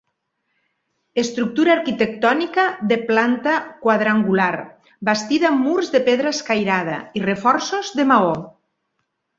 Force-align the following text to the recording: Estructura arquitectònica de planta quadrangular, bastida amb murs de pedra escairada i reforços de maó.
Estructura 1.23 1.73
arquitectònica 1.79 2.65
de 2.93 2.97
planta 3.11 3.55
quadrangular, 3.85 4.51
bastida 5.11 5.51
amb 5.53 5.65
murs 5.69 5.95
de 5.99 6.03
pedra 6.11 6.35
escairada 6.39 7.01
i 7.23 7.27
reforços 7.33 7.97
de 8.01 8.13
maó. 8.15 8.37